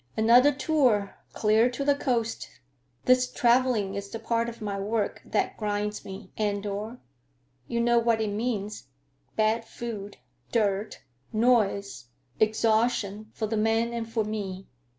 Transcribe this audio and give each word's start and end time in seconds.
"Another 0.17 0.51
tour, 0.51 1.13
clear 1.33 1.69
to 1.69 1.85
the 1.85 1.93
coast. 1.93 2.49
This 3.05 3.31
traveling 3.31 3.93
is 3.93 4.09
the 4.09 4.17
part 4.17 4.49
of 4.49 4.59
my 4.59 4.79
work 4.79 5.21
that 5.23 5.55
grinds 5.57 6.03
me, 6.03 6.31
Andor. 6.39 6.97
You 7.67 7.81
know 7.81 7.99
what 7.99 8.19
it 8.19 8.31
means: 8.31 8.87
bad 9.35 9.63
food, 9.63 10.17
dirt, 10.51 11.03
noise, 11.31 12.05
exhaustion 12.39 13.29
for 13.35 13.45
the 13.45 13.57
men 13.57 13.93
and 13.93 14.11
for 14.11 14.23
me. 14.23 14.65